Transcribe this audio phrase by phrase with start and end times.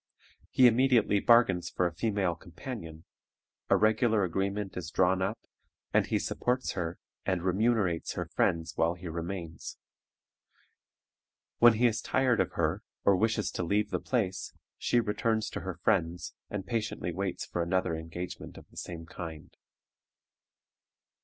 [0.49, 3.03] He immediately bargains for a female companion,
[3.69, 5.37] a regular agreement is drawn up,
[5.93, 9.77] and he supports her and remunerates her friends while he remains.
[11.59, 15.59] When he is tired of her, or wishes to leave the place, she returns to
[15.59, 19.55] her friends, and patiently waits for another engagement of the same kind.